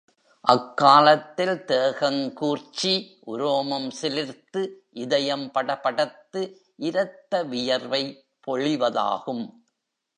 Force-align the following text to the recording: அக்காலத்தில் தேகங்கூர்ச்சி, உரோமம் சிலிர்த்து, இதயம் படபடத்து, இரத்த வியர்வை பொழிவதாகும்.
அக்காலத்தில் 0.41 1.63
தேகங்கூர்ச்சி, 1.67 2.93
உரோமம் 3.27 3.91
சிலிர்த்து, 4.01 4.67
இதயம் 4.91 5.51
படபடத்து, 5.53 6.41
இரத்த 6.75 7.43
வியர்வை 7.43 8.25
பொழிவதாகும். 8.47 9.45